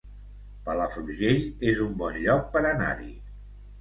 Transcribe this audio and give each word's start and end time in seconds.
Palafrugell 0.69 1.43
es 1.73 1.83
un 1.85 1.93
bon 2.03 2.19
lloc 2.25 2.49
per 2.57 2.67
anar-hi 2.71 3.13